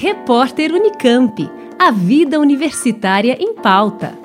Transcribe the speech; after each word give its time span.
Repórter 0.00 0.72
Unicamp. 0.72 1.50
A 1.76 1.90
vida 1.90 2.38
universitária 2.38 3.36
em 3.40 3.52
pauta. 3.52 4.16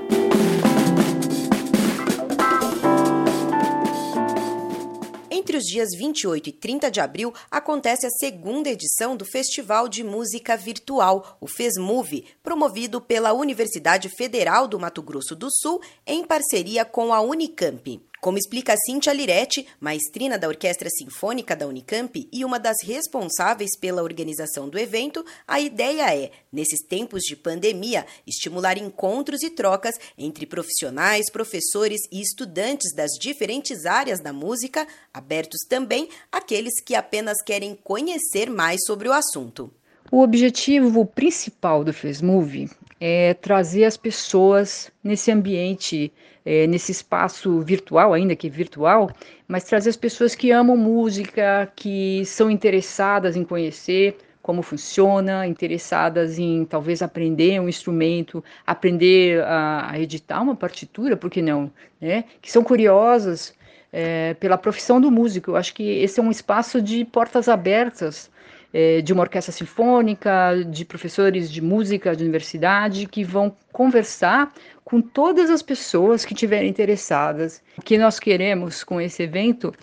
Entre 5.32 5.58
os 5.58 5.64
dias 5.64 5.90
28 5.98 6.50
e 6.50 6.52
30 6.52 6.92
de 6.92 7.00
abril 7.00 7.34
acontece 7.50 8.06
a 8.06 8.12
segunda 8.12 8.70
edição 8.70 9.18
do 9.18 9.26
Festival 9.26 9.90
de 9.90 10.04
Música 10.04 10.56
Virtual, 10.56 11.40
o 11.42 11.48
FESMUVE, 11.48 12.26
promovido 12.44 13.02
pela 13.02 13.34
Universidade 13.34 14.10
Federal 14.16 14.68
do 14.68 14.80
Mato 14.80 15.02
Grosso 15.02 15.36
do 15.36 15.48
Sul 15.50 15.82
em 16.06 16.24
parceria 16.24 16.86
com 16.86 17.12
a 17.12 17.20
Unicamp. 17.20 18.00
Como 18.24 18.38
explica 18.38 18.78
Cíntia 18.78 19.12
Liretti, 19.12 19.68
maestrina 19.82 20.38
da 20.40 20.48
Orquestra 20.48 20.88
Sinfônica 20.90 21.58
da 21.58 21.68
Unicamp 21.68 22.26
e 22.32 22.46
uma 22.46 22.58
das 22.58 22.78
responsáveis 22.82 23.78
pela 23.78 24.02
organização 24.02 24.70
do 24.70 24.80
evento, 24.80 25.26
a 25.46 25.60
ideia 25.60 26.16
é, 26.16 26.32
nesses 26.50 26.80
tempos 26.88 27.24
de 27.24 27.36
pandemia, 27.36 28.06
estimular 28.26 28.78
encontros 28.78 29.44
e 29.44 29.50
trocas 29.50 29.96
entre 30.18 30.46
profissionais, 30.46 31.30
professores 31.30 32.00
e 32.10 32.22
estudantes 32.22 32.96
das 32.96 33.12
diferentes 33.20 33.86
áreas 33.86 34.22
da 34.22 34.32
música, 34.32 34.88
abertos 35.14 35.60
também 35.68 36.08
àqueles 36.32 36.80
que 36.80 36.96
apenas 36.96 37.44
querem 37.44 37.76
conhecer 37.76 38.50
mais 38.50 38.80
sobre 38.88 39.10
o 39.10 39.12
assunto. 39.12 39.70
O 40.10 40.22
objetivo 40.22 41.06
principal 41.06 41.84
do 41.84 41.92
FESMUV 41.92 42.70
é 43.06 43.34
trazer 43.34 43.84
as 43.84 43.98
pessoas 43.98 44.90
nesse 45.04 45.30
ambiente, 45.30 46.10
é, 46.46 46.66
nesse 46.68 46.94
espaço 46.94 47.60
virtual, 47.60 48.14
ainda 48.14 48.34
que 48.34 48.50
virtual, 48.50 49.12
mas 49.46 49.66
trazer 49.66 49.90
as 49.90 49.98
pessoas 49.98 50.36
que 50.36 50.52
amam 50.52 50.78
música, 50.78 51.70
que 51.76 52.24
são 52.26 52.50
interessadas 52.50 53.36
em 53.36 53.44
conhecer 53.44 54.16
como 54.42 54.62
funciona, 54.62 55.46
interessadas 55.46 56.40
em 56.40 56.64
talvez 56.64 57.02
aprender 57.02 57.60
um 57.60 57.68
instrumento, 57.68 58.42
aprender 58.66 59.44
a, 59.44 59.92
a 59.92 60.00
editar 60.00 60.42
uma 60.42 60.56
partitura, 60.56 61.18
por 61.18 61.30
que 61.30 61.42
não? 61.42 61.70
Né? 62.00 62.24
Que 62.42 62.50
são 62.50 62.64
curiosas 62.64 63.54
é, 63.92 64.34
pela 64.36 64.58
profissão 64.58 65.02
do 65.02 65.12
músico. 65.12 65.52
Eu 65.52 65.56
acho 65.58 65.74
que 65.74 65.84
esse 65.84 66.22
é 66.22 66.24
um 66.24 66.32
espaço 66.32 66.82
de 66.82 67.04
portas 67.04 67.50
abertas 67.50 68.32
é, 68.74 69.02
de 69.02 69.14
uma 69.14 69.22
orquestra 69.22 69.52
sinfônica, 69.52 70.66
de 70.68 70.84
professores 70.84 71.52
de 71.52 71.62
música 71.62 72.16
de 72.16 72.24
universidade 72.24 73.06
que 73.06 73.24
vão 73.24 73.56
conversar 73.72 74.52
com 74.84 75.00
todas 75.00 75.50
as 75.50 75.62
pessoas 75.62 76.26
que 76.26 76.34
estiverem 76.34 76.70
interessadas. 76.70 77.62
O 77.78 77.82
que 77.82 77.98
nós 77.98 78.20
queremos 78.20 78.84
com 78.84 79.00
esse 79.00 79.22
evento 79.22 79.74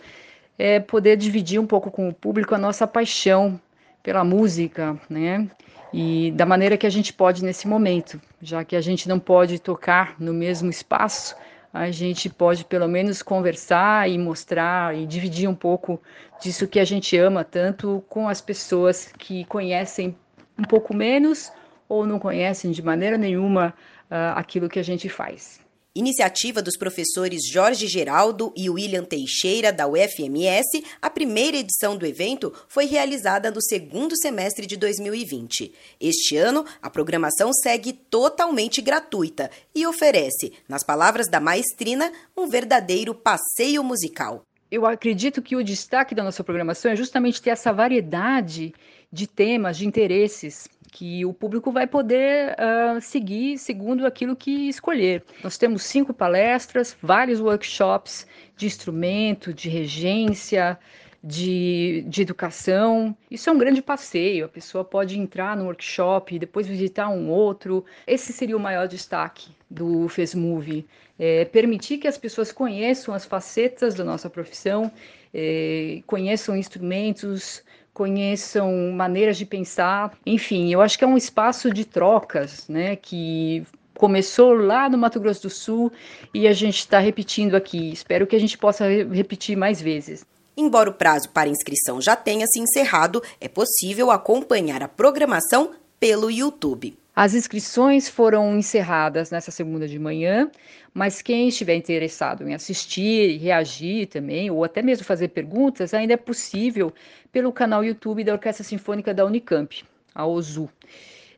é 0.58 0.80
poder 0.80 1.16
dividir 1.16 1.60
um 1.60 1.66
pouco 1.66 1.90
com 1.90 2.08
o 2.08 2.12
público 2.12 2.54
a 2.54 2.58
nossa 2.58 2.86
paixão 2.86 3.60
pela 4.02 4.24
música, 4.24 4.98
né? 5.08 5.48
E 5.92 6.30
da 6.32 6.46
maneira 6.46 6.76
que 6.76 6.86
a 6.86 6.90
gente 6.90 7.12
pode 7.12 7.44
nesse 7.44 7.66
momento, 7.66 8.20
já 8.40 8.64
que 8.64 8.76
a 8.76 8.80
gente 8.80 9.08
não 9.08 9.18
pode 9.18 9.58
tocar 9.58 10.14
no 10.18 10.32
mesmo 10.32 10.70
espaço, 10.70 11.34
a 11.72 11.90
gente 11.90 12.28
pode 12.28 12.64
pelo 12.64 12.88
menos 12.88 13.22
conversar 13.22 14.10
e 14.10 14.18
mostrar 14.18 14.96
e 14.96 15.06
dividir 15.06 15.48
um 15.48 15.54
pouco 15.54 16.00
disso 16.40 16.66
que 16.66 16.80
a 16.80 16.84
gente 16.84 17.16
ama 17.16 17.44
tanto 17.44 18.02
com 18.08 18.28
as 18.28 18.40
pessoas 18.40 19.12
que 19.18 19.44
conhecem 19.44 20.16
um 20.58 20.64
pouco 20.64 20.94
menos 20.94 21.52
ou 21.88 22.06
não 22.06 22.18
conhecem 22.18 22.70
de 22.70 22.82
maneira 22.82 23.16
nenhuma 23.16 23.74
uh, 24.10 24.36
aquilo 24.36 24.68
que 24.68 24.78
a 24.78 24.84
gente 24.84 25.08
faz. 25.08 25.60
Iniciativa 25.92 26.62
dos 26.62 26.76
professores 26.76 27.40
Jorge 27.50 27.88
Geraldo 27.88 28.54
e 28.56 28.70
William 28.70 29.02
Teixeira, 29.02 29.72
da 29.72 29.88
UFMS, 29.88 30.84
a 31.02 31.10
primeira 31.10 31.56
edição 31.56 31.96
do 31.96 32.06
evento 32.06 32.54
foi 32.68 32.84
realizada 32.84 33.50
no 33.50 33.60
segundo 33.60 34.16
semestre 34.16 34.66
de 34.66 34.76
2020. 34.76 35.74
Este 36.00 36.36
ano, 36.36 36.64
a 36.80 36.88
programação 36.88 37.52
segue 37.52 37.92
totalmente 37.92 38.80
gratuita 38.80 39.50
e 39.74 39.84
oferece, 39.84 40.52
nas 40.68 40.84
palavras 40.84 41.26
da 41.26 41.40
maestrina, 41.40 42.12
um 42.36 42.46
verdadeiro 42.46 43.12
passeio 43.12 43.82
musical. 43.82 44.42
Eu 44.70 44.86
acredito 44.86 45.42
que 45.42 45.56
o 45.56 45.64
destaque 45.64 46.14
da 46.14 46.22
nossa 46.22 46.44
programação 46.44 46.92
é 46.92 46.94
justamente 46.94 47.42
ter 47.42 47.50
essa 47.50 47.72
variedade 47.72 48.72
de 49.12 49.26
temas, 49.26 49.76
de 49.76 49.88
interesses 49.88 50.68
que 50.90 51.24
o 51.24 51.32
público 51.32 51.70
vai 51.70 51.86
poder 51.86 52.54
uh, 52.54 53.00
seguir 53.00 53.58
segundo 53.58 54.06
aquilo 54.06 54.34
que 54.34 54.68
escolher. 54.68 55.22
Nós 55.42 55.56
temos 55.56 55.82
cinco 55.84 56.12
palestras, 56.12 56.96
vários 57.00 57.40
workshops 57.40 58.26
de 58.56 58.66
instrumento, 58.66 59.54
de 59.54 59.68
regência, 59.68 60.78
de, 61.22 62.04
de 62.08 62.22
educação. 62.22 63.16
Isso 63.30 63.48
é 63.48 63.52
um 63.52 63.58
grande 63.58 63.82
passeio. 63.82 64.46
A 64.46 64.48
pessoa 64.48 64.84
pode 64.84 65.18
entrar 65.18 65.56
no 65.56 65.64
workshop 65.64 66.34
e 66.34 66.38
depois 66.38 66.66
visitar 66.66 67.08
um 67.08 67.28
outro. 67.28 67.84
Esse 68.06 68.32
seria 68.32 68.56
o 68.56 68.60
maior 68.60 68.88
destaque 68.88 69.50
do 69.70 70.08
FESMUVE. 70.08 70.86
É 71.18 71.44
permitir 71.44 71.98
que 71.98 72.08
as 72.08 72.16
pessoas 72.16 72.50
conheçam 72.50 73.14
as 73.14 73.26
facetas 73.26 73.94
da 73.94 74.02
nossa 74.02 74.30
profissão, 74.30 74.90
é, 75.34 76.02
conheçam 76.06 76.56
instrumentos, 76.56 77.62
conheçam 77.92 78.92
maneiras 78.92 79.36
de 79.36 79.44
pensar. 79.44 80.12
Enfim, 80.24 80.72
eu 80.72 80.80
acho 80.80 80.98
que 80.98 81.04
é 81.04 81.06
um 81.06 81.16
espaço 81.16 81.72
de 81.72 81.84
trocas, 81.84 82.68
né, 82.68 82.96
que 82.96 83.64
começou 83.96 84.54
lá 84.54 84.88
no 84.88 84.96
Mato 84.96 85.20
Grosso 85.20 85.42
do 85.42 85.50
Sul 85.50 85.92
e 86.32 86.48
a 86.48 86.52
gente 86.52 86.78
está 86.78 86.98
repetindo 86.98 87.54
aqui. 87.54 87.92
Espero 87.92 88.26
que 88.26 88.34
a 88.34 88.40
gente 88.40 88.56
possa 88.56 88.86
repetir 89.12 89.56
mais 89.56 89.80
vezes. 89.80 90.24
Embora 90.56 90.90
o 90.90 90.94
prazo 90.94 91.28
para 91.30 91.48
inscrição 91.48 92.00
já 92.00 92.16
tenha 92.16 92.46
se 92.46 92.58
encerrado, 92.58 93.22
é 93.40 93.48
possível 93.48 94.10
acompanhar 94.10 94.82
a 94.82 94.88
programação 94.88 95.72
pelo 95.98 96.30
YouTube. 96.30 96.99
As 97.22 97.34
inscrições 97.34 98.08
foram 98.08 98.56
encerradas 98.56 99.30
nessa 99.30 99.50
segunda 99.50 99.86
de 99.86 99.98
manhã, 99.98 100.50
mas 100.94 101.20
quem 101.20 101.48
estiver 101.48 101.74
interessado 101.74 102.48
em 102.48 102.54
assistir 102.54 103.32
e 103.32 103.36
reagir 103.36 104.06
também, 104.06 104.50
ou 104.50 104.64
até 104.64 104.80
mesmo 104.80 105.04
fazer 105.04 105.28
perguntas, 105.28 105.92
ainda 105.92 106.14
é 106.14 106.16
possível 106.16 106.90
pelo 107.30 107.52
canal 107.52 107.84
YouTube 107.84 108.24
da 108.24 108.32
Orquestra 108.32 108.64
Sinfônica 108.64 109.12
da 109.12 109.26
Unicamp, 109.26 109.84
a 110.14 110.26
OZU. 110.26 110.70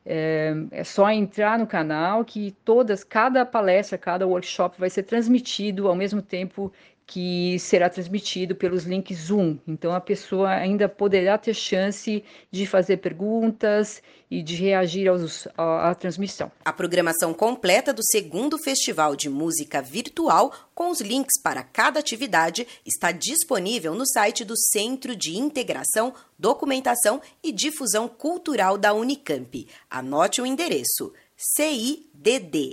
É, 0.07 0.55
é, 0.71 0.85
só 0.85 1.11
entrar 1.11 1.59
no 1.59 1.67
canal 1.67 2.25
que 2.25 2.55
todas, 2.65 3.03
cada 3.03 3.45
palestra, 3.45 3.99
cada 3.99 4.25
workshop 4.25 4.79
vai 4.79 4.89
ser 4.89 5.03
transmitido 5.03 5.89
ao 5.89 5.97
mesmo 5.97 6.23
tempo 6.23 6.73
que 7.13 7.59
será 7.59 7.91
transmitido 7.91 8.55
pelos 8.55 8.85
links 8.85 9.27
Zoom. 9.27 9.59
Então 9.69 9.93
a 9.93 10.01
pessoa 10.01 10.49
ainda 10.49 10.89
poderá 10.89 11.37
ter 11.37 11.53
chance 11.53 12.25
de 12.51 12.67
fazer 12.67 12.97
perguntas 12.97 14.03
e 14.31 14.43
de 14.43 14.55
reagir 14.57 15.09
aos, 15.09 15.47
à, 15.55 15.91
à 15.91 15.95
transmissão. 15.95 16.51
A 16.65 16.73
programação 16.73 17.35
completa 17.35 17.93
do 17.93 18.03
segundo 18.03 18.57
Festival 18.57 19.15
de 19.15 19.29
Música 19.29 19.83
Virtual, 19.83 20.55
com 20.75 20.91
os 20.91 21.03
links 21.03 21.39
para 21.43 21.63
cada 21.63 22.01
atividade, 22.01 22.67
está 22.87 23.13
disponível 23.13 23.95
no 23.95 24.07
site 24.07 24.43
do 24.43 24.57
Centro 24.57 25.15
de 25.15 25.37
Integração, 25.37 26.15
Documentação 26.39 27.21
e 27.45 27.53
Difusão 27.53 28.09
Cultural 28.09 28.79
da 28.79 28.95
Unicamp. 28.95 29.69
Anote 29.91 30.41
o 30.41 30.47
endereço 30.47 31.13
CIDDIC 31.37 32.73